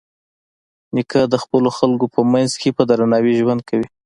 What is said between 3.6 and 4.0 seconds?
کوي.